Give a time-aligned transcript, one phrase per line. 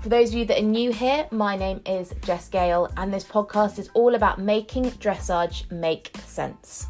[0.00, 3.24] For those of you that are new here, my name is Jess Gale and this
[3.24, 6.86] podcast is all about making dressage make sense.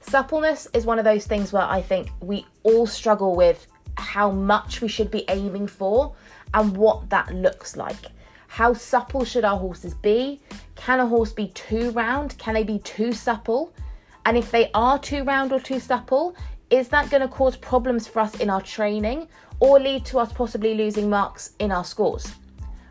[0.00, 4.80] Suppleness is one of those things where I think we all struggle with how much
[4.80, 6.16] we should be aiming for
[6.52, 8.06] and what that looks like.
[8.48, 10.40] How supple should our horses be?
[10.74, 12.36] Can a horse be too round?
[12.38, 13.72] Can they be too supple?
[14.26, 16.34] And if they are too round or too supple,
[16.70, 19.28] is that going to cause problems for us in our training
[19.60, 22.34] or lead to us possibly losing marks in our scores?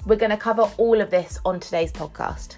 [0.06, 2.56] We're going to cover all of this on today's podcast.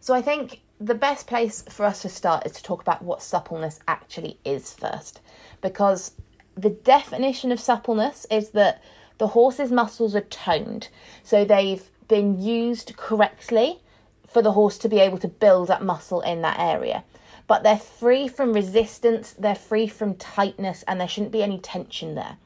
[0.00, 3.22] So, I think the best place for us to start is to talk about what
[3.22, 5.20] suppleness actually is first,
[5.60, 6.12] because
[6.56, 8.82] the definition of suppleness is that
[9.18, 10.88] the horse's muscles are toned,
[11.22, 13.78] so they've been used correctly
[14.26, 17.04] for the horse to be able to build up muscle in that area.
[17.52, 22.14] But they're free from resistance, they're free from tightness, and there shouldn't be any tension
[22.14, 22.38] there.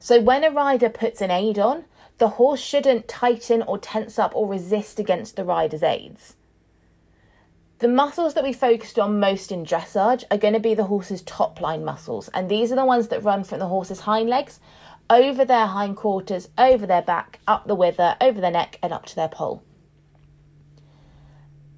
[0.00, 1.86] So when a rider puts an aid on,
[2.18, 6.36] the horse shouldn't tighten or tense up or resist against the rider's aids.
[7.78, 11.22] The muscles that we focused on most in dressage are going to be the horse's
[11.22, 14.60] top line muscles, and these are the ones that run from the horse's hind legs
[15.08, 19.16] over their hindquarters, over their back, up the wither, over their neck, and up to
[19.16, 19.62] their poll.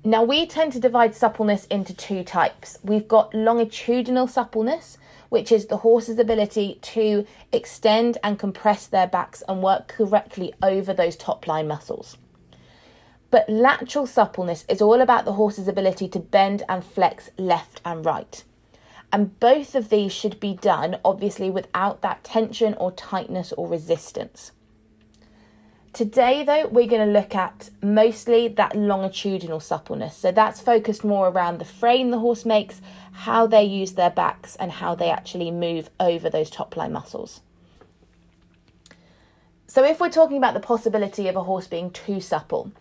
[0.06, 2.78] Now, we tend to divide suppleness into two types.
[2.82, 4.98] We've got longitudinal suppleness,
[5.31, 10.92] which is the horse's ability to extend and compress their backs and work correctly over
[10.92, 12.19] those top line muscles.
[13.31, 18.04] But lateral suppleness is all about the horse's ability to bend and flex left and
[18.04, 18.44] right.
[19.10, 24.53] And both of these should be done, obviously, without that tension or tightness or resistance.
[25.94, 30.16] Today, though, we're going to look at mostly that longitudinal suppleness.
[30.16, 32.82] So that's focused more around the frame the horse makes,
[33.12, 37.43] how they use their backs, and how they actually move over those top line muscles.
[39.69, 42.72] So, if we're talking about the possibility of a horse being too supple,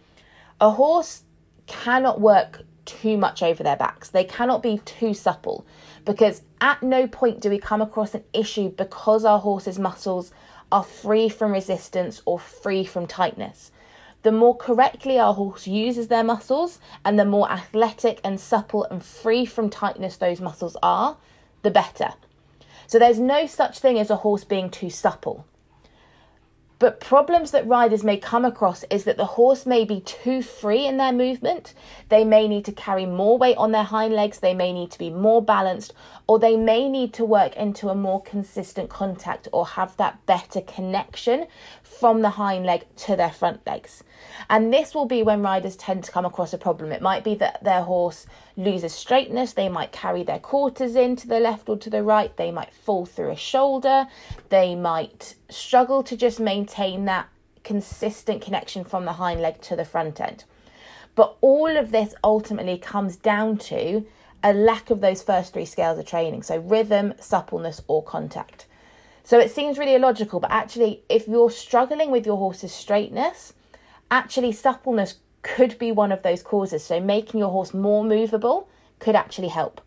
[0.59, 1.21] a horse
[1.67, 4.09] cannot work too much over their backs.
[4.09, 5.65] They cannot be too supple
[6.03, 10.31] because at no point do we come across an issue because our horse's muscles
[10.73, 13.71] are free from resistance or free from tightness.
[14.23, 19.03] The more correctly our horse uses their muscles and the more athletic and supple and
[19.03, 21.17] free from tightness those muscles are,
[21.61, 22.13] the better.
[22.87, 25.45] So there's no such thing as a horse being too supple.
[26.79, 30.85] But problems that riders may come across is that the horse may be too free
[30.85, 31.73] in their movement.
[32.09, 34.99] They may need to carry more weight on their hind legs, they may need to
[34.99, 35.93] be more balanced,
[36.27, 40.61] or they may need to work into a more consistent contact or have that better
[40.61, 41.47] connection
[41.83, 44.03] from the hind leg to their front legs.
[44.49, 46.91] And this will be when riders tend to come across a problem.
[46.91, 51.27] It might be that their horse loses straightness, they might carry their quarters in to
[51.27, 54.07] the left or to the right, they might fall through a shoulder,
[54.49, 57.27] they might struggle to just maintain that
[57.63, 60.43] consistent connection from the hind leg to the front end.
[61.15, 64.05] But all of this ultimately comes down to
[64.43, 66.43] a lack of those first three scales of training.
[66.43, 68.65] So rhythm, suppleness, or contact.
[69.23, 73.53] So it seems really illogical, but actually, if you're struggling with your horse's straightness,
[74.11, 76.83] actually suppleness could be one of those causes.
[76.83, 78.67] So making your horse more movable
[78.99, 79.79] could actually help.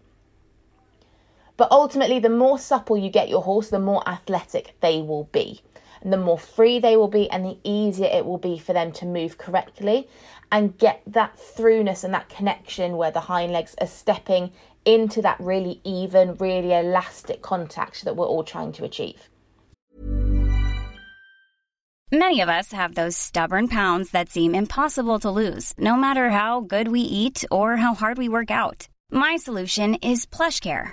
[1.59, 5.63] But ultimately, the more supple you get your horse, the more athletic they will be.
[6.03, 8.93] And the more free they will be, and the easier it will be for them
[8.93, 10.09] to move correctly
[10.53, 14.53] and get that throughness and that connection where the hind legs are stepping
[14.85, 19.29] into that really even, really elastic contact that we're all trying to achieve.
[22.13, 26.61] Many of us have those stubborn pounds that seem impossible to lose, no matter how
[26.61, 28.87] good we eat or how hard we work out.
[29.11, 30.93] My solution is PlushCare.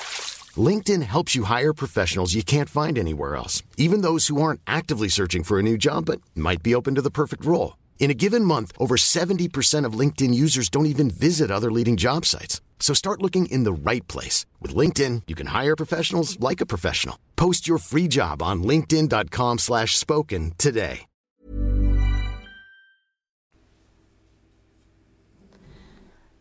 [0.57, 5.07] LinkedIn helps you hire professionals you can't find anywhere else, even those who aren't actively
[5.07, 7.77] searching for a new job but might be open to the perfect role.
[7.99, 12.25] In a given month, over 70% of LinkedIn users don't even visit other leading job
[12.25, 12.59] sites.
[12.81, 14.45] So start looking in the right place.
[14.59, 17.17] With LinkedIn, you can hire professionals like a professional.
[17.37, 21.05] Post your free job on linkedin.com slash spoken today.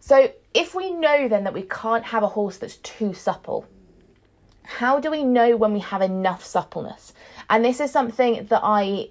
[0.00, 3.68] So if we know then that we can't have a horse that's too supple,
[4.70, 7.12] how do we know when we have enough suppleness?
[7.50, 9.11] And this is something that I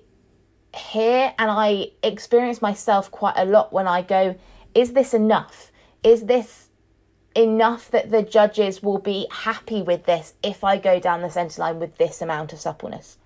[0.73, 4.35] hear and I experience myself quite a lot when I go,
[4.73, 5.71] is this enough?
[6.01, 6.69] Is this
[7.35, 11.61] enough that the judges will be happy with this if I go down the centre
[11.61, 13.17] line with this amount of suppleness?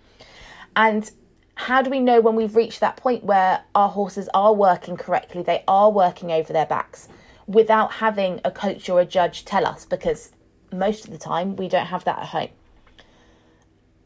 [0.76, 1.10] And
[1.54, 5.44] how do we know when we've reached that point where our horses are working correctly,
[5.44, 7.08] they are working over their backs
[7.46, 9.86] without having a coach or a judge tell us?
[9.86, 10.32] Because
[10.74, 12.50] most of the time we don't have that at home.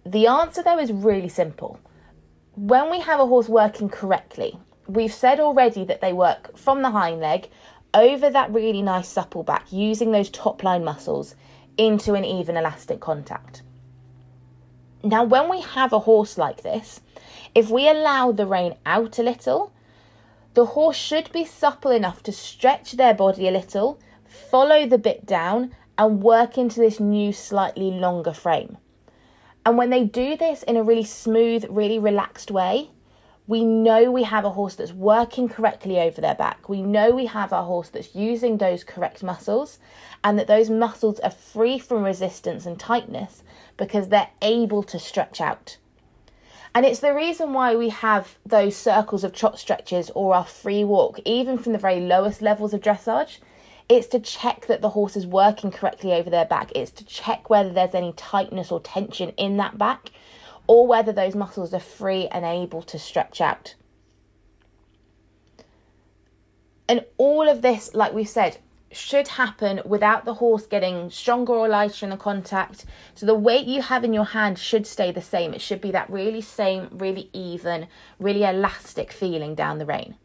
[0.05, 1.79] The answer though is really simple.
[2.55, 6.91] When we have a horse working correctly, we've said already that they work from the
[6.91, 7.49] hind leg
[7.93, 11.35] over that really nice supple back using those top line muscles
[11.77, 13.61] into an even elastic contact.
[15.03, 17.01] Now, when we have a horse like this,
[17.53, 19.71] if we allow the rein out a little,
[20.53, 25.25] the horse should be supple enough to stretch their body a little, follow the bit
[25.25, 28.77] down, and work into this new, slightly longer frame.
[29.65, 32.91] And when they do this in a really smooth, really relaxed way,
[33.47, 36.67] we know we have a horse that's working correctly over their back.
[36.67, 39.79] We know we have a horse that's using those correct muscles
[40.23, 43.43] and that those muscles are free from resistance and tightness
[43.77, 45.77] because they're able to stretch out.
[46.75, 50.83] And it's the reason why we have those circles of trot stretches or our free
[50.83, 53.37] walk, even from the very lowest levels of dressage.
[53.89, 56.71] It's to check that the horse is working correctly over their back.
[56.75, 60.11] It's to check whether there's any tightness or tension in that back
[60.67, 63.75] or whether those muscles are free and able to stretch out.
[66.89, 68.57] And all of this, like we said,
[68.91, 72.85] should happen without the horse getting stronger or lighter in the contact.
[73.15, 75.53] So the weight you have in your hand should stay the same.
[75.53, 77.87] It should be that really same, really even,
[78.19, 80.15] really elastic feeling down the rein.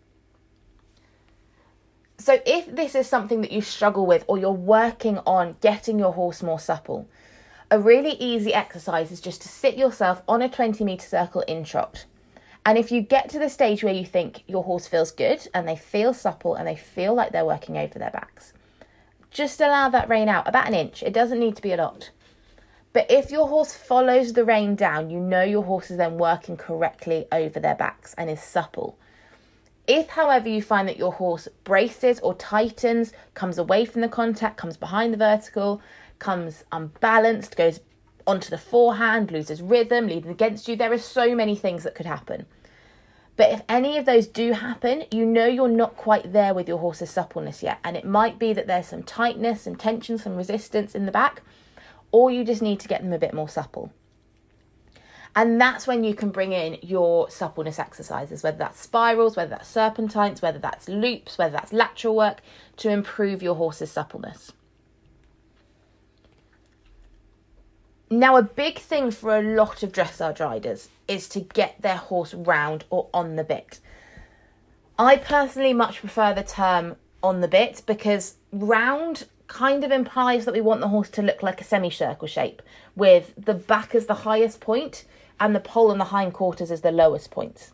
[2.22, 6.12] So if this is something that you struggle with or you're working on getting your
[6.12, 7.08] horse more supple,
[7.68, 11.64] a really easy exercise is just to sit yourself on a 20 meter circle in
[11.64, 12.04] trot.
[12.64, 15.66] And if you get to the stage where you think your horse feels good and
[15.66, 18.52] they feel supple and they feel like they're working over their backs,
[19.32, 21.02] just allow that rein out about an inch.
[21.02, 22.10] It doesn't need to be a lot.
[22.92, 26.56] But if your horse follows the rein down, you know your horse is then working
[26.56, 28.96] correctly over their backs and is supple.
[29.86, 34.56] If, however, you find that your horse braces or tightens, comes away from the contact,
[34.56, 35.82] comes behind the vertical,
[36.18, 37.80] comes unbalanced, goes
[38.26, 40.76] onto the forehand, loses rhythm, leads against you.
[40.76, 42.46] There are so many things that could happen.
[43.36, 46.78] But if any of those do happen, you know you're not quite there with your
[46.78, 47.78] horse's suppleness yet.
[47.82, 51.42] And it might be that there's some tightness, some tension, some resistance in the back,
[52.12, 53.90] or you just need to get them a bit more supple.
[55.34, 59.68] And that's when you can bring in your suppleness exercises, whether that's spirals, whether that's
[59.68, 62.42] serpentines, whether that's loops, whether that's lateral work,
[62.76, 64.52] to improve your horse's suppleness.
[68.10, 72.34] Now, a big thing for a lot of dressage riders is to get their horse
[72.34, 73.80] round or on the bit.
[74.98, 80.52] I personally much prefer the term on the bit because round kind of implies that
[80.52, 82.60] we want the horse to look like a semicircle shape
[82.94, 85.04] with the back as the highest point
[85.42, 87.72] and the poll and the hindquarters as the lowest points.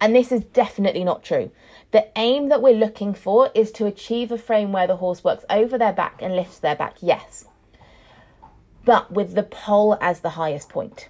[0.00, 1.50] And this is definitely not true.
[1.90, 5.44] The aim that we're looking for is to achieve a frame where the horse works
[5.50, 7.44] over their back and lifts their back, yes,
[8.84, 11.08] but with the poll as the highest point.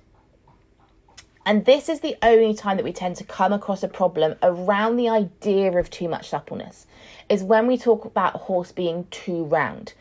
[1.45, 4.97] And this is the only time that we tend to come across a problem around
[4.97, 6.87] the idea of too much suppleness,
[7.29, 9.93] is when we talk about a horse being too round.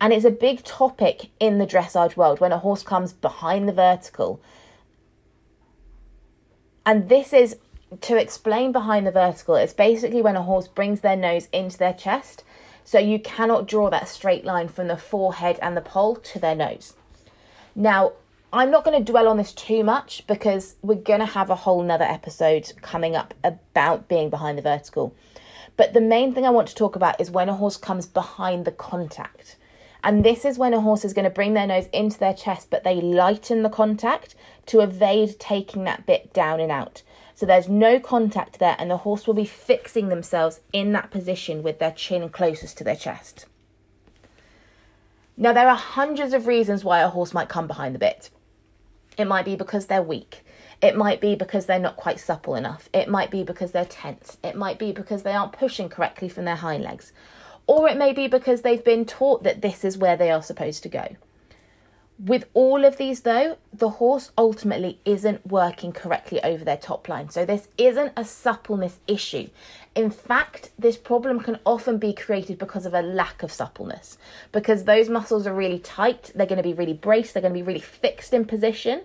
[0.00, 3.72] And it's a big topic in the dressage world when a horse comes behind the
[3.72, 4.40] vertical.
[6.86, 7.56] And this is
[8.00, 11.92] to explain behind the vertical, it's basically when a horse brings their nose into their
[11.92, 12.44] chest.
[12.84, 16.54] So you cannot draw that straight line from the forehead and the poll to their
[16.54, 16.94] nose.
[17.74, 18.12] Now,
[18.52, 21.54] I'm not going to dwell on this too much because we're going to have a
[21.54, 25.14] whole nother episode coming up about being behind the vertical.
[25.76, 28.64] But the main thing I want to talk about is when a horse comes behind
[28.64, 29.56] the contact.
[30.02, 32.68] And this is when a horse is going to bring their nose into their chest,
[32.70, 34.34] but they lighten the contact
[34.66, 37.02] to evade taking that bit down and out.
[37.34, 41.62] So there's no contact there, and the horse will be fixing themselves in that position
[41.62, 43.46] with their chin closest to their chest.
[45.36, 48.30] Now, there are hundreds of reasons why a horse might come behind the bit.
[49.16, 50.44] It might be because they're weak.
[50.82, 52.88] It might be because they're not quite supple enough.
[52.92, 54.38] It might be because they're tense.
[54.42, 57.12] It might be because they aren't pushing correctly from their hind legs.
[57.70, 60.82] Or it may be because they've been taught that this is where they are supposed
[60.82, 61.14] to go.
[62.18, 67.30] With all of these, though, the horse ultimately isn't working correctly over their top line.
[67.30, 69.50] So, this isn't a suppleness issue.
[69.94, 74.18] In fact, this problem can often be created because of a lack of suppleness,
[74.50, 77.60] because those muscles are really tight, they're going to be really braced, they're going to
[77.60, 79.02] be really fixed in position,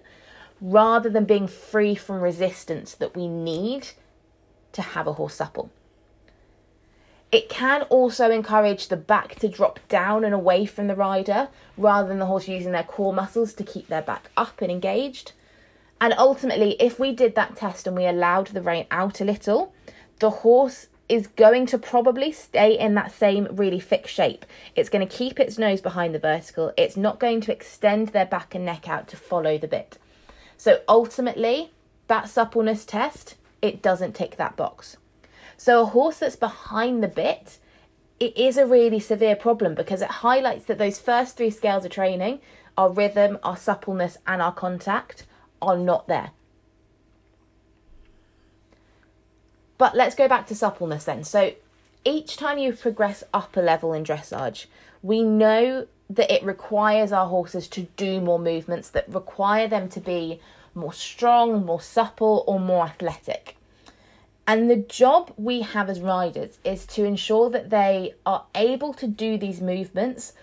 [0.59, 3.89] rather than being free from resistance that we need
[4.71, 5.69] to have a horse supple.
[7.31, 12.07] It can also encourage the back to drop down and away from the rider rather
[12.07, 15.33] than the horse using their core muscles to keep their back up and engaged.
[15.99, 19.73] And ultimately, if we did that test and we allowed the rein out a little,
[20.19, 24.45] the horse is going to probably stay in that same really fixed shape.
[24.75, 26.73] It's going to keep its nose behind the vertical.
[26.77, 29.97] It's not going to extend their back and neck out to follow the bit.
[30.57, 31.71] So ultimately,
[32.07, 34.97] that suppleness test, it doesn't tick that box.
[35.57, 37.59] So a horse that's behind the bit,
[38.19, 41.91] it is a really severe problem because it highlights that those first three scales of
[41.91, 42.39] training,
[42.77, 45.25] our rhythm, our suppleness, and our contact,
[45.61, 46.31] are not there.
[49.77, 51.23] But let's go back to suppleness then.
[51.23, 51.53] So
[52.05, 54.67] each time you progress up a level in dressage,
[55.01, 59.99] we know that it requires our horses to do more movements that require them to
[59.99, 60.39] be
[60.73, 63.57] more strong, more supple, or more athletic.
[64.47, 69.07] And the job we have as riders is to ensure that they are able to
[69.07, 70.33] do these movements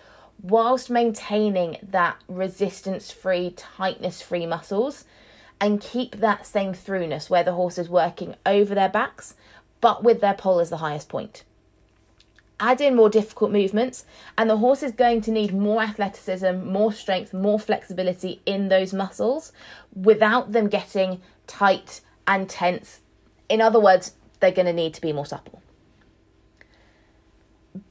[0.42, 5.04] whilst maintaining that resistance free, tightness free muscles
[5.60, 9.36] and keep that same throughness where the horse is working over their backs
[9.80, 11.44] but with their poll as the highest point.
[12.58, 14.06] Add in more difficult movements,
[14.38, 18.94] and the horse is going to need more athleticism, more strength, more flexibility in those
[18.94, 19.52] muscles
[19.92, 23.00] without them getting tight and tense
[23.52, 25.60] in other words, they're going to need to be more supple.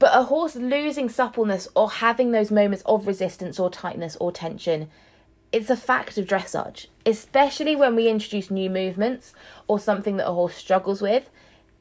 [0.00, 4.90] But a horse losing suppleness or having those moments of resistance or tightness or tension,
[5.52, 9.34] it's a fact of dressage, especially when we introduce new movements
[9.68, 11.30] or something that a horse struggles with.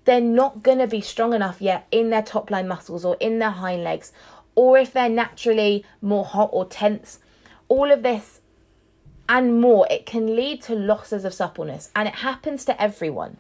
[0.06, 3.40] They're not going to be strong enough yet in their top line muscles or in
[3.40, 4.12] their hind legs,
[4.54, 7.18] or if they're naturally more hot or tense.
[7.68, 8.42] All of this
[9.28, 13.38] and more, it can lead to losses of suppleness, and it happens to everyone.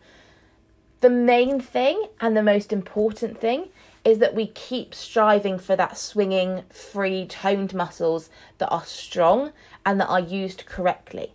[1.02, 3.70] The main thing and the most important thing
[4.06, 8.30] is that we keep striving for that swinging, free, toned muscles
[8.60, 9.52] that are strong
[9.86, 11.34] and that are used correctly.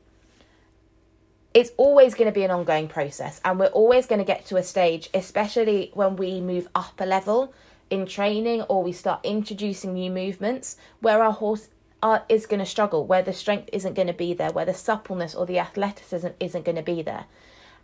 [1.53, 4.57] It's always going to be an ongoing process, and we're always going to get to
[4.57, 7.55] a stage, especially when we move up a level
[7.89, 11.69] in training or we start introducing new movements, where our horse
[12.03, 14.75] are, is going to struggle, where the strength isn't going to be there, where the
[14.75, 17.25] suppleness or the athleticism isn't going to be there.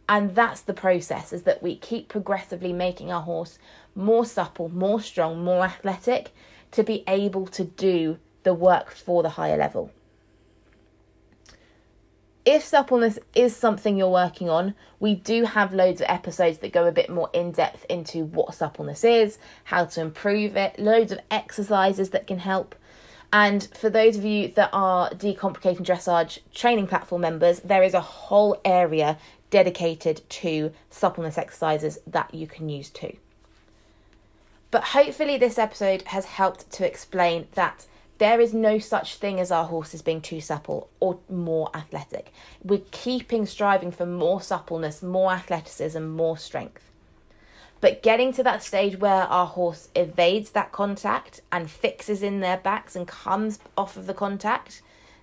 [0.08, 3.58] And that's the process is that we keep progressively making our horse
[3.94, 6.32] more supple, more strong, more athletic
[6.72, 9.90] to be able to do the work for the higher level.
[12.44, 16.86] If suppleness is something you're working on, we do have loads of episodes that go
[16.86, 21.20] a bit more in depth into what suppleness is, how to improve it, loads of
[21.30, 22.74] exercises that can help.
[23.32, 28.00] And for those of you that are Decomplicating Dressage training platform members, there is a
[28.00, 29.18] whole area
[29.52, 33.16] dedicated to suppleness exercises that you can use too.
[34.72, 39.50] But hopefully, this episode has helped to explain that there is no such thing as
[39.52, 42.32] our horses being too supple or more athletic.
[42.64, 46.88] We're keeping striving for more suppleness, more athleticism, more strength.
[47.82, 52.56] But getting to that stage where our horse evades that contact and fixes in their
[52.56, 54.82] backs and comes off of the contact,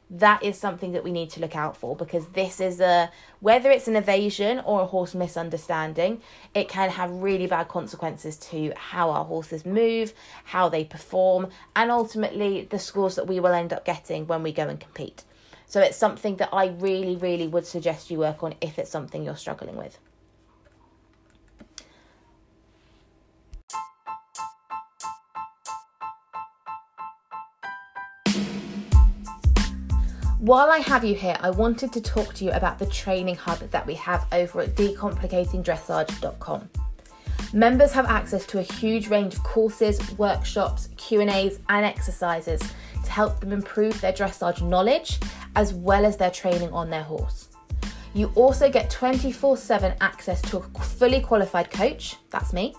[0.10, 3.12] that is something that we need to look out for because this is a
[3.42, 6.20] whether it's an evasion or a horse misunderstanding
[6.56, 10.13] it can have really bad consequences to how our horses move
[10.46, 14.51] how they perform and ultimately the scores that we will end up getting when we
[14.51, 15.24] go and compete.
[15.68, 19.24] So it's something that i really really would suggest you work on if it's something
[19.24, 20.00] you're struggling with
[30.39, 33.60] While I have you here, I wanted to talk to you about the training hub
[33.72, 36.69] that we have over at decomplicatingdressage.com.
[37.51, 42.62] Members have access to a huge range of courses, workshops, Q&As and exercises
[43.03, 45.19] to help them improve their dressage knowledge
[45.58, 47.50] as well as their training on their horse.
[48.13, 52.74] You also get 24/7 access to a fully qualified coach, that's me.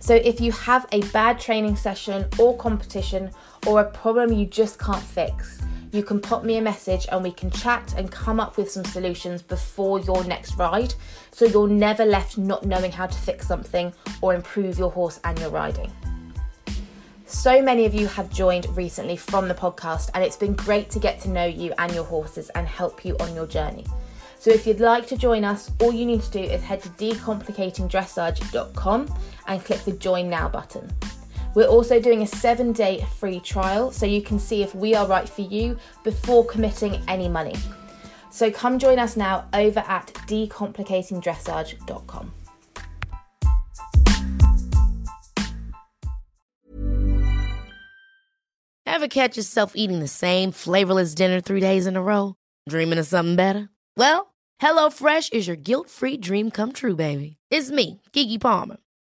[0.00, 3.30] So if you have a bad training session or competition
[3.64, 5.60] or a problem you just can't fix,
[5.92, 8.84] you can pop me a message and we can chat and come up with some
[8.84, 10.94] solutions before your next ride
[11.30, 15.38] so you're never left not knowing how to fix something or improve your horse and
[15.38, 15.92] your riding.
[17.26, 21.00] So many of you have joined recently from the podcast, and it's been great to
[21.00, 23.84] get to know you and your horses and help you on your journey.
[24.38, 26.88] So, if you'd like to join us, all you need to do is head to
[26.90, 29.12] decomplicatingdressage.com
[29.48, 30.88] and click the Join Now button.
[31.56, 35.06] We're also doing a seven day free trial so you can see if we are
[35.06, 37.56] right for you before committing any money.
[38.30, 42.32] So come join us now over at decomplicatingdressage.com.
[48.84, 52.34] Ever catch yourself eating the same flavorless dinner three days in a row?
[52.68, 53.70] Dreaming of something better?
[53.96, 57.38] Well, HelloFresh is your guilt free dream come true, baby.
[57.50, 58.76] It's me, Keke Palmer.